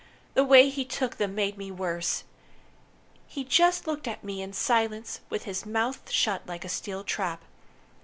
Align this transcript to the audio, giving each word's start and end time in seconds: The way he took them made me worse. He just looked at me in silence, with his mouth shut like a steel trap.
The 0.33 0.43
way 0.43 0.67
he 0.71 0.83
took 0.83 1.17
them 1.17 1.35
made 1.35 1.59
me 1.59 1.69
worse. 1.69 2.23
He 3.27 3.43
just 3.43 3.85
looked 3.85 4.07
at 4.07 4.23
me 4.23 4.41
in 4.41 4.51
silence, 4.51 5.19
with 5.29 5.43
his 5.43 5.63
mouth 5.63 6.09
shut 6.09 6.41
like 6.47 6.65
a 6.65 6.69
steel 6.69 7.03
trap. 7.03 7.43